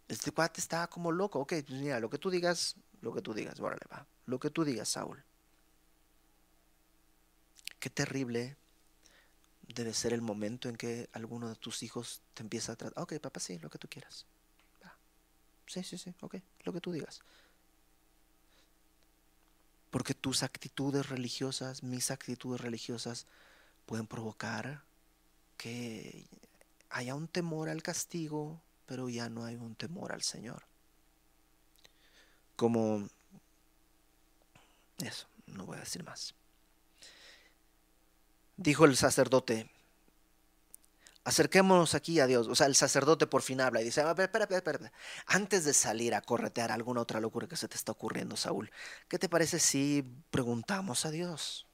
[0.08, 1.40] Este cuate está como loco.
[1.40, 4.08] Ok, pues mira, lo que tú digas, lo que tú digas, órale, va.
[4.26, 5.24] Lo que tú digas, Saúl.
[7.80, 8.58] Qué terrible
[9.68, 13.02] debe ser el momento en que alguno de tus hijos te empieza a tratar.
[13.02, 14.26] Ok, papá, sí, lo que tú quieras.
[14.84, 14.98] Va.
[15.66, 17.22] Sí, sí, sí, ok, lo que tú digas.
[19.92, 23.26] Porque tus actitudes religiosas, mis actitudes religiosas,
[23.86, 24.84] pueden provocar
[25.58, 26.28] que
[26.90, 30.64] haya un temor al castigo, pero ya no hay un temor al Señor.
[32.56, 33.08] Como
[35.00, 36.34] eso, no voy a decir más.
[38.58, 39.70] Dijo el sacerdote,
[41.24, 42.48] acerquémonos aquí a Dios.
[42.48, 44.92] O sea, el sacerdote por fin habla y dice, espera, espera, espera.
[45.28, 48.72] Antes de salir a corretear alguna otra locura que se te está ocurriendo, Saúl,
[49.08, 51.68] ¿qué te parece si preguntamos a Dios?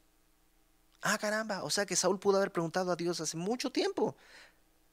[1.03, 4.15] Ah, caramba, o sea que Saúl pudo haber preguntado a Dios hace mucho tiempo,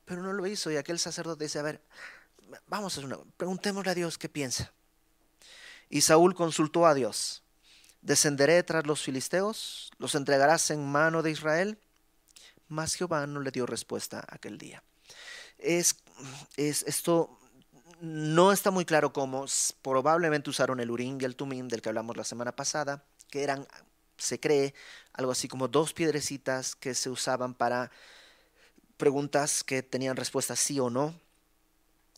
[0.05, 1.81] pero no lo hizo y aquel sacerdote dice, a ver,
[2.66, 4.72] vamos a hacer una, preguntémosle a Dios qué piensa.
[5.88, 7.44] Y Saúl consultó a Dios.
[8.02, 9.90] ¿Descenderé tras los filisteos?
[9.98, 11.78] ¿Los entregarás en mano de Israel?
[12.68, 14.82] Mas Jehová no le dio respuesta aquel día.
[15.58, 15.96] Es,
[16.56, 17.38] es, esto
[18.00, 19.44] no está muy claro cómo.
[19.82, 23.66] Probablemente usaron el Urim y el Tumim del que hablamos la semana pasada, que eran,
[24.16, 24.74] se cree,
[25.12, 27.90] algo así como dos piedrecitas que se usaban para
[28.96, 31.14] preguntas que tenían respuesta sí o no.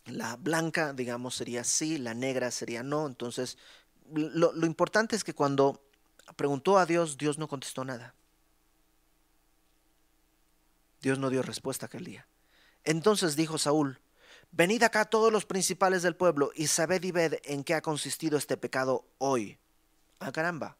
[0.05, 3.07] La blanca, digamos, sería sí, la negra sería no.
[3.07, 3.57] Entonces,
[4.13, 5.81] lo, importante es que cuando
[6.35, 8.13] preguntó a Dios, Dios no contestó nada.
[11.01, 12.27] Dios no dio respuesta aquel día.
[12.83, 13.99] Entonces dijo Saúl,
[14.51, 18.37] venid acá todos los principales del pueblo y sabed y ved en qué ha consistido
[18.37, 19.57] este pecado hoy.
[20.19, 20.77] Ah, caramba.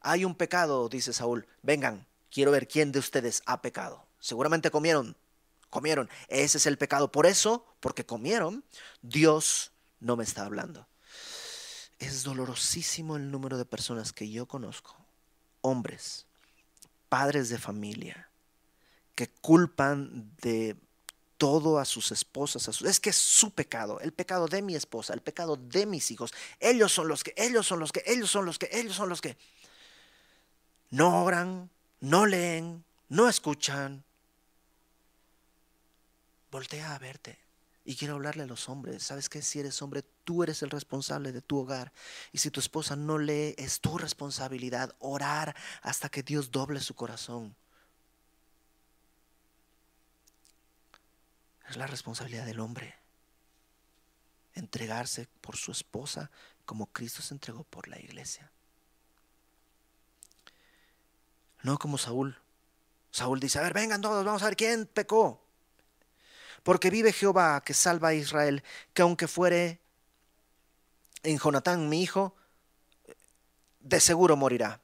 [0.00, 1.46] Hay un pecado, dice Saúl.
[1.62, 4.06] Vengan, quiero ver quién de ustedes ha pecado.
[4.18, 5.16] Seguramente comieron,
[5.70, 6.10] comieron.
[6.28, 7.12] Ese es el pecado.
[7.12, 8.64] Por eso, porque comieron,
[9.02, 10.86] Dios no me está hablando.
[11.98, 14.96] Es dolorosísimo el número de personas que yo conozco,
[15.60, 16.26] hombres,
[17.08, 18.28] padres de familia,
[19.14, 20.76] que culpan de
[21.38, 24.74] todo a sus esposas, a sus, es que es su pecado, el pecado de mi
[24.74, 26.32] esposa, el pecado de mis hijos.
[26.60, 29.20] Ellos son los que, ellos son los que, ellos son los que, ellos son los
[29.20, 29.36] que
[30.90, 34.04] no oran, no leen, no escuchan.
[36.50, 37.43] Voltea a verte.
[37.84, 39.02] Y quiero hablarle a los hombres.
[39.02, 39.42] ¿Sabes qué?
[39.42, 41.92] Si eres hombre, tú eres el responsable de tu hogar.
[42.32, 46.94] Y si tu esposa no lee, es tu responsabilidad orar hasta que Dios doble su
[46.94, 47.54] corazón.
[51.68, 52.94] Es la responsabilidad del hombre.
[54.54, 56.30] Entregarse por su esposa
[56.64, 58.50] como Cristo se entregó por la iglesia.
[61.62, 62.38] No como Saúl.
[63.10, 65.43] Saúl dice, a ver, vengan todos, vamos a ver quién pecó.
[66.64, 69.80] Porque vive Jehová que salva a Israel, que aunque fuere
[71.22, 72.34] en Jonatán mi hijo,
[73.78, 74.80] de seguro morirá.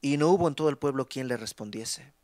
[0.00, 2.14] Y no hubo en todo el pueblo quien le respondiese.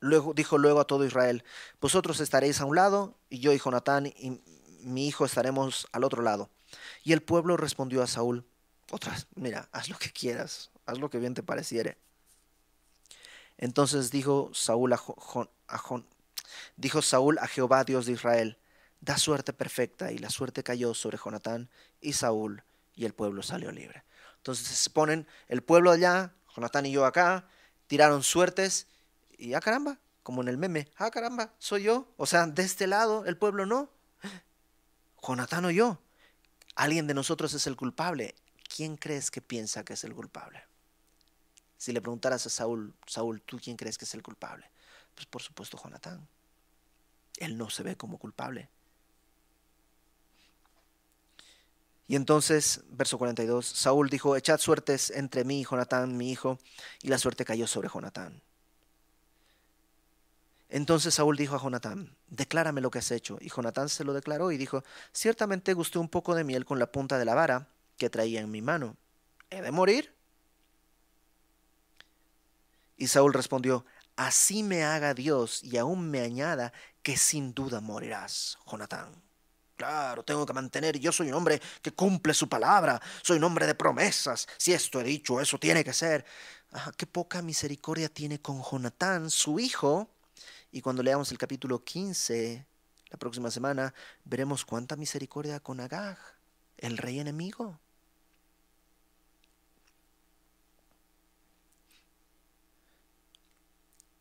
[0.00, 1.44] Luego dijo luego a todo Israel,
[1.80, 4.40] vosotros estaréis a un lado, y yo y Jonatán y
[4.80, 6.48] mi hijo estaremos al otro lado.
[7.04, 8.44] Y el pueblo respondió a Saúl,
[8.90, 11.98] otras, mira, haz lo que quieras, haz lo que bien te pareciere.
[13.58, 15.02] Entonces dijo Saúl a,
[15.66, 15.78] a,
[16.76, 18.58] Dijo Saúl a Jehová, Dios de Israel,
[19.00, 23.70] da suerte perfecta, y la suerte cayó sobre Jonatán y Saúl, y el pueblo salió
[23.72, 24.04] libre.
[24.38, 27.46] Entonces se ponen el pueblo allá, Jonatán y yo acá,
[27.86, 28.86] tiraron suertes,
[29.38, 32.12] y ah caramba, como en el meme, ah caramba, soy yo.
[32.16, 33.90] O sea, de este lado el pueblo no.
[35.22, 36.00] Jonatán o yo.
[36.74, 38.34] Alguien de nosotros es el culpable.
[38.74, 40.62] ¿Quién crees que piensa que es el culpable?
[41.76, 44.70] Si le preguntaras a Saúl, Saúl, ¿tú quién crees que es el culpable?
[45.14, 46.26] Pues por supuesto Jonatán.
[47.38, 48.68] Él no se ve como culpable.
[52.08, 56.58] Y entonces, verso 42, Saúl dijo, echad suertes entre mí y Jonatán, mi hijo,
[57.02, 58.40] y la suerte cayó sobre Jonatán.
[60.68, 63.38] Entonces Saúl dijo a Jonatán, declárame lo que has hecho.
[63.40, 66.90] Y Jonatán se lo declaró y dijo, ciertamente gusté un poco de miel con la
[66.90, 68.96] punta de la vara que traía en mi mano.
[69.50, 70.12] ¿He de morir?
[72.96, 73.84] Y Saúl respondió,
[74.16, 76.72] así me haga Dios y aún me añada
[77.06, 79.12] que sin duda morirás, Jonatán.
[79.76, 83.64] Claro, tengo que mantener, yo soy un hombre que cumple su palabra, soy un hombre
[83.64, 86.24] de promesas, si esto he dicho, eso tiene que ser.
[86.72, 90.10] Ah, qué poca misericordia tiene con Jonatán, su hijo.
[90.72, 92.66] Y cuando leamos el capítulo 15,
[93.10, 96.18] la próxima semana, veremos cuánta misericordia con Agag,
[96.76, 97.78] el rey enemigo.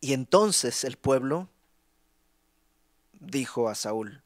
[0.01, 1.49] Y entonces el pueblo
[3.25, 4.23] dijo a Saúl,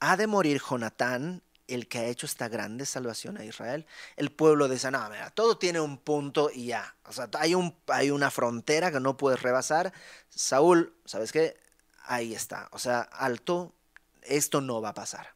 [0.00, 3.86] ¿ha de morir Jonatán, el que ha hecho esta grande salvación a Israel?
[4.16, 6.96] El pueblo dice, no, mira, todo tiene un punto y ya.
[7.04, 9.92] O sea, hay, un, hay una frontera que no puedes rebasar.
[10.28, 11.56] Saúl, ¿sabes qué?
[12.04, 12.68] Ahí está.
[12.72, 13.74] O sea, alto,
[14.22, 15.34] esto no va a pasar.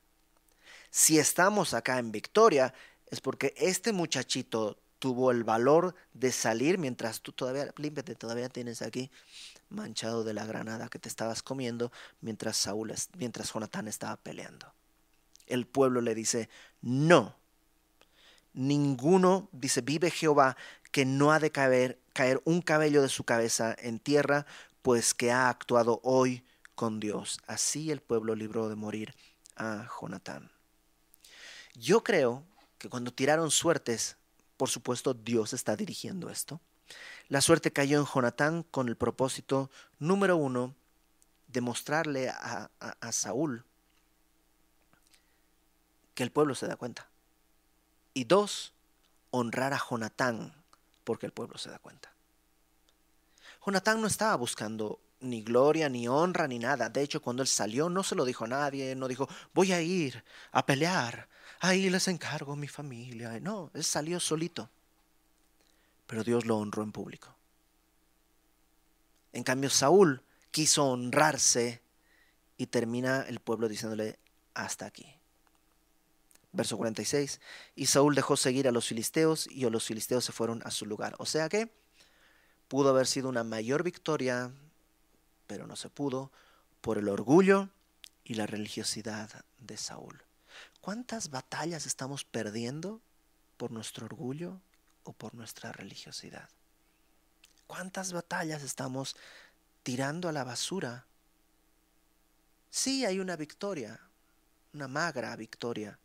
[0.91, 2.75] Si estamos acá en victoria,
[3.07, 8.83] es porque este muchachito tuvo el valor de salir mientras tú todavía, límpiate, todavía tienes
[8.83, 9.13] aquí
[9.69, 14.75] manchado de la granada que te estabas comiendo mientras Saúl, mientras Jonatán estaba peleando.
[15.47, 16.49] El pueblo le dice,
[16.81, 17.37] no,
[18.53, 20.57] ninguno, dice, vive Jehová,
[20.91, 24.45] que no ha de caer, caer un cabello de su cabeza en tierra,
[24.83, 26.45] pues que ha actuado hoy
[26.75, 27.39] con Dios.
[27.47, 29.15] Así el pueblo libró de morir
[29.55, 30.51] a Jonatán.
[31.77, 32.43] Yo creo
[32.79, 34.17] que cuando tiraron suertes,
[34.57, 36.61] por supuesto Dios está dirigiendo esto.
[37.29, 40.75] La suerte cayó en Jonatán con el propósito número uno
[41.49, 43.65] de mostrarle a, a Saúl
[46.15, 47.09] que el pueblo se da cuenta.
[48.15, 48.73] Y dos,
[49.31, 50.55] honrar a Jonatán
[51.05, 52.13] porque el pueblo se da cuenta.
[53.65, 56.89] Jonatán no estaba buscando ni gloria, ni honra, ni nada.
[56.89, 59.81] De hecho, cuando él salió, no se lo dijo a nadie, no dijo, voy a
[59.81, 61.29] ir a pelear,
[61.61, 63.39] ahí les encargo mi familia.
[63.41, 64.71] No, él salió solito.
[66.07, 67.35] Pero Dios lo honró en público.
[69.33, 71.83] En cambio, Saúl quiso honrarse
[72.57, 74.19] y termina el pueblo diciéndole,
[74.55, 75.07] hasta aquí.
[76.53, 77.41] Verso 46,
[77.75, 81.15] y Saúl dejó seguir a los filisteos y los filisteos se fueron a su lugar.
[81.19, 81.71] O sea que
[82.69, 84.53] pudo haber sido una mayor victoria
[85.47, 86.31] pero no se pudo
[86.81, 87.71] por el orgullo
[88.25, 90.26] y la religiosidad de Saúl.
[90.81, 93.01] ¿Cuántas batallas estamos perdiendo
[93.57, 94.61] por nuestro orgullo
[95.05, 96.49] o por nuestra religiosidad?
[97.67, 99.17] ¿Cuántas batallas estamos
[99.83, 101.07] tirando a la basura?
[102.71, 104.01] Sí hay una victoria,
[104.73, 105.99] una magra victoria,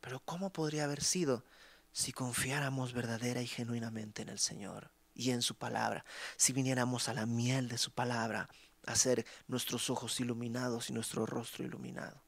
[0.00, 1.44] pero ¿cómo podría haber sido
[1.92, 4.90] si confiáramos verdadera y genuinamente en el Señor?
[5.14, 6.04] y en su palabra,
[6.36, 8.48] si viniéramos a la miel de su palabra,
[8.86, 12.20] a ser nuestros ojos iluminados y nuestro rostro iluminado.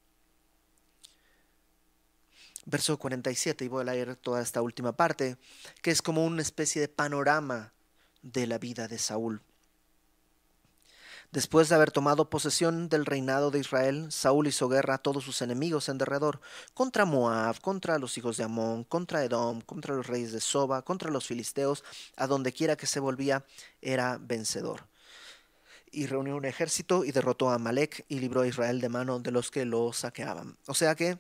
[2.67, 5.37] Verso 47, y voy a leer toda esta última parte,
[5.83, 7.73] que es como una especie de panorama
[8.23, 9.43] de la vida de Saúl.
[11.35, 15.43] Después de haber tomado posesión del reinado de Israel, Saúl hizo guerra a todos sus
[15.43, 16.41] enemigos en derredor,
[16.75, 21.11] contra Moab, contra los hijos de Amón, contra Edom, contra los reyes de Soba, contra
[21.11, 21.83] los filisteos,
[22.17, 23.45] a donde quiera que se volvía,
[23.83, 24.87] era vencedor.
[25.91, 29.33] Y reunió un ejército y derrotó a Amalek y libró a Israel de mano de
[29.33, 30.57] los que lo saqueaban.
[30.69, 31.19] O sea que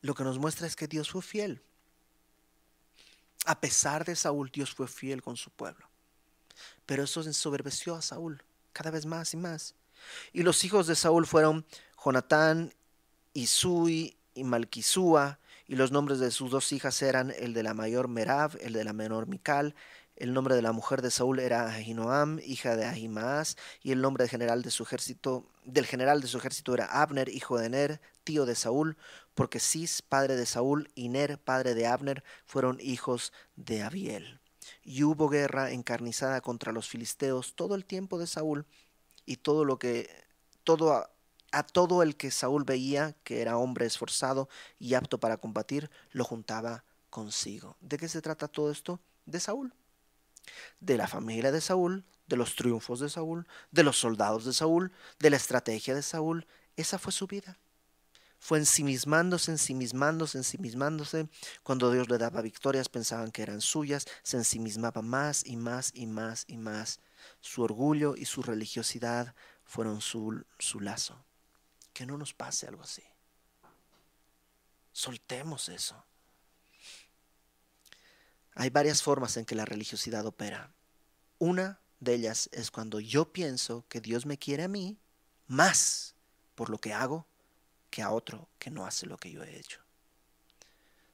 [0.00, 1.62] lo que nos muestra es que Dios fue fiel.
[3.46, 5.88] A pesar de Saúl, Dios fue fiel con su pueblo.
[6.86, 8.42] Pero eso ensoberbeció a Saúl
[8.72, 9.74] cada vez más y más.
[10.32, 11.66] Y los hijos de Saúl fueron
[12.02, 12.72] Jonatán,
[13.32, 18.08] Isui y Malquisúa, y los nombres de sus dos hijas eran el de la mayor
[18.08, 19.74] Merab, el de la menor Mical,
[20.18, 24.24] el nombre de la mujer de Saúl era Ahinoam, hija de Ahimaas, y el nombre
[24.24, 28.00] del general de su ejército, del general de su ejército era Abner, hijo de Ner,
[28.24, 28.96] tío de Saúl,
[29.34, 34.40] porque Cis, padre de Saúl, y Ner, padre de Abner, fueron hijos de Abiel
[34.82, 38.66] y hubo guerra encarnizada contra los filisteos todo el tiempo de Saúl
[39.24, 40.10] y todo lo que
[40.64, 41.10] todo a,
[41.52, 44.48] a, todo el que Saúl veía que era hombre esforzado
[44.78, 47.76] y apto para combatir lo juntaba consigo.
[47.80, 49.00] ¿De qué se trata todo esto?
[49.24, 49.72] De Saúl.
[50.80, 54.92] De la familia de Saúl, de los triunfos de Saúl, de los soldados de Saúl,
[55.18, 56.46] de la estrategia de Saúl.
[56.76, 57.58] Esa fue su vida
[58.38, 61.28] fue ensimismándose, ensimismándose, ensimismándose.
[61.62, 66.06] Cuando Dios le daba victorias pensaban que eran suyas, se ensimismaba más y más y
[66.06, 67.00] más y más.
[67.40, 69.34] Su orgullo y su religiosidad
[69.64, 71.24] fueron su, su lazo.
[71.92, 73.02] Que no nos pase algo así.
[74.92, 76.04] Soltemos eso.
[78.60, 80.74] Hay varias formas en que la religiosidad opera.
[81.38, 84.98] Una de ellas es cuando yo pienso que Dios me quiere a mí
[85.46, 86.16] más
[86.56, 87.28] por lo que hago
[87.88, 89.78] que a otro que no hace lo que yo he hecho.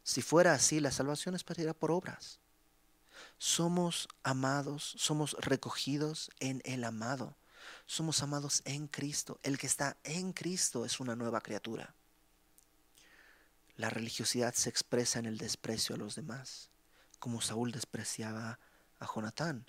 [0.02, 2.40] Si fuera así, la salvación es partida por obras.
[3.36, 7.36] Somos amados, somos recogidos en el amado.
[7.84, 9.38] Somos amados en Cristo.
[9.42, 11.94] El que está en Cristo es una nueva criatura.
[13.76, 16.70] La religiosidad se expresa en el desprecio a los demás,
[17.24, 18.58] como Saúl despreciaba
[18.98, 19.64] a Jonatán,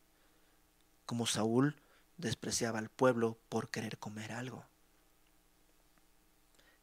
[1.06, 1.78] como Saúl
[2.18, 4.66] despreciaba al pueblo por querer comer algo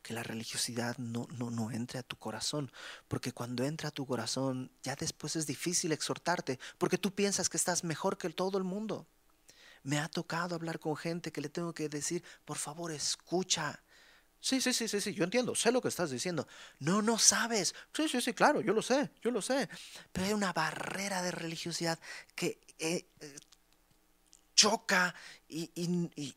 [0.01, 2.73] que la religiosidad no, no, no entre a tu corazón,
[3.07, 7.59] porque cuando entra a tu corazón ya después es difícil exhortarte, porque tú piensas que
[7.59, 9.07] estás mejor que todo el mundo.
[9.83, 13.83] Me ha tocado hablar con gente que le tengo que decir, por favor, escucha.
[14.43, 16.49] Sí, sí, sí, sí, sí, yo entiendo, sé lo que estás diciendo.
[16.81, 17.77] No, no sabes.
[17.95, 19.69] Sí, sí, sí, claro, yo lo sé, yo lo sé.
[20.11, 21.97] Pero hay una barrera de religiosidad
[22.35, 23.37] que eh, eh,
[24.57, 25.15] choca
[25.49, 26.35] y, y,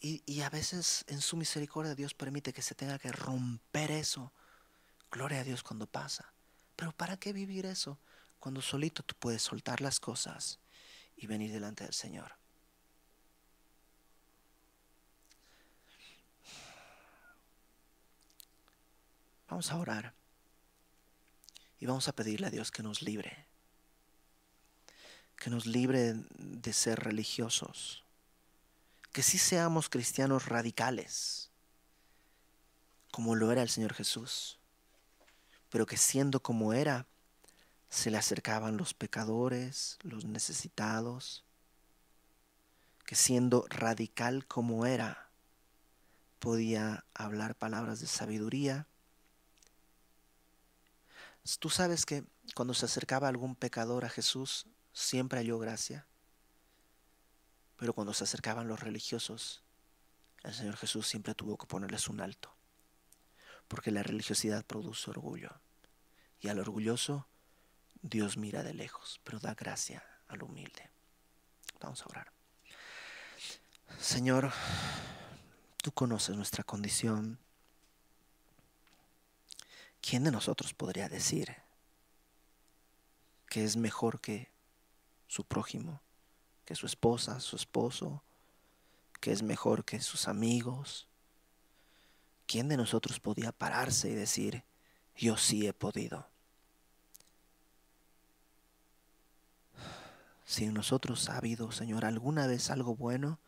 [0.00, 4.32] y, a veces en su misericordia Dios permite que se tenga que romper eso.
[5.10, 6.32] Gloria a Dios cuando pasa.
[6.76, 7.98] Pero ¿para qué vivir eso?
[8.38, 10.60] Cuando solito tú puedes soltar las cosas
[11.16, 12.36] y venir delante del Señor.
[19.48, 20.14] Vamos a orar.
[21.78, 23.46] Y vamos a pedirle a Dios que nos libre.
[25.36, 28.04] Que nos libre de ser religiosos,
[29.12, 31.50] que sí seamos cristianos radicales,
[33.10, 34.58] como lo era el Señor Jesús,
[35.68, 37.06] pero que siendo como era,
[37.88, 41.44] se le acercaban los pecadores, los necesitados,
[43.04, 45.30] que siendo radical como era,
[46.40, 48.86] podía hablar palabras de sabiduría.
[51.54, 52.24] Tú sabes que
[52.54, 56.06] cuando se acercaba algún pecador a Jesús, siempre halló gracia.
[57.76, 59.62] Pero cuando se acercaban los religiosos,
[60.42, 62.54] el Señor Jesús siempre tuvo que ponerles un alto.
[63.68, 65.60] Porque la religiosidad produce orgullo.
[66.40, 67.28] Y al orgulloso,
[68.02, 70.90] Dios mira de lejos, pero da gracia al humilde.
[71.80, 72.32] Vamos a orar.
[73.98, 74.52] Señor,
[75.82, 77.38] tú conoces nuestra condición.
[80.08, 81.56] ¿Quién de nosotros podría decir
[83.48, 84.52] que es mejor que
[85.26, 86.00] su prójimo,
[86.64, 88.22] que su esposa, su esposo,
[89.20, 91.08] que es mejor que sus amigos?
[92.46, 94.62] ¿Quién de nosotros podía pararse y decir,
[95.16, 96.28] yo sí he podido?
[100.44, 103.40] Si en nosotros ha habido, Señor, alguna vez algo bueno,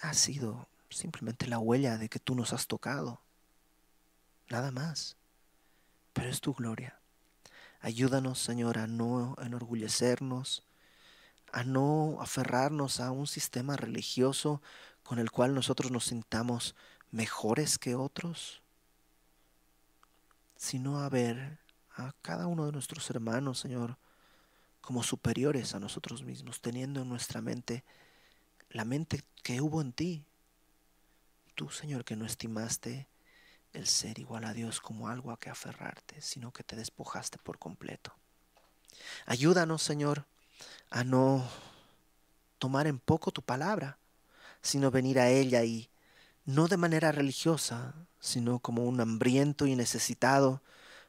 [0.00, 3.20] ha sido simplemente la huella de que tú nos has tocado.
[4.48, 5.18] Nada más.
[6.24, 6.98] Es tu gloria.
[7.80, 10.64] Ayúdanos, Señor, a no enorgullecernos,
[11.52, 14.62] a no aferrarnos a un sistema religioso
[15.02, 16.74] con el cual nosotros nos sintamos
[17.10, 18.62] mejores que otros,
[20.56, 21.58] sino a ver
[21.94, 23.98] a cada uno de nuestros hermanos, Señor,
[24.80, 27.84] como superiores a nosotros mismos, teniendo en nuestra mente
[28.70, 30.24] la mente que hubo en ti.
[31.54, 33.08] Tú, Señor, que no estimaste
[33.74, 37.58] el ser igual a Dios como algo a que aferrarte, sino que te despojaste por
[37.58, 38.14] completo.
[39.26, 40.24] Ayúdanos, Señor,
[40.90, 41.46] a no
[42.58, 43.98] tomar en poco tu palabra,
[44.62, 45.90] sino venir a ella y
[46.46, 50.62] no de manera religiosa, sino como un hambriento y necesitado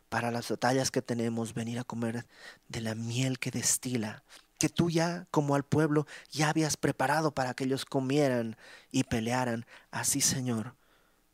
[0.09, 2.26] para las batallas que tenemos, venir a comer
[2.68, 4.24] de la miel que destila
[4.57, 8.57] que tú ya, como al pueblo, ya habías preparado para que ellos comieran
[8.91, 9.66] y pelearan.
[9.91, 10.76] Así, Señor,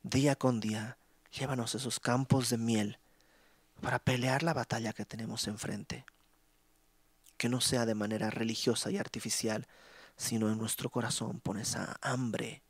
[0.03, 0.97] día con día,
[1.31, 2.99] llévanos esos campos de miel
[3.81, 6.05] para pelear la batalla que tenemos enfrente.
[7.37, 9.67] Que no sea de manera religiosa y artificial,
[10.15, 12.61] sino en nuestro corazón pon esa hambre.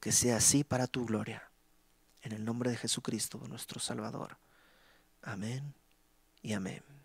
[0.00, 1.50] Que sea así para tu gloria.
[2.22, 4.38] En el nombre de Jesucristo, nuestro Salvador.
[5.22, 5.74] Amén
[6.42, 6.95] y amén.